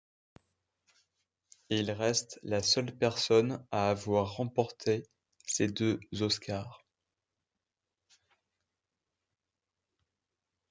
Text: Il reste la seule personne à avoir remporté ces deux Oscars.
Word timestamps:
Il 1.69 1.91
reste 1.91 2.39
la 2.41 2.63
seule 2.63 2.91
personne 2.97 3.63
à 3.69 3.91
avoir 3.91 4.31
remporté 4.37 5.03
ces 5.45 5.67
deux 5.67 5.99
Oscars. 6.19 6.83